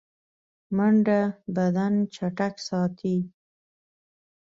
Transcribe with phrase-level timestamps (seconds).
[0.75, 1.19] منډه
[1.55, 3.17] بدن چټک ساتي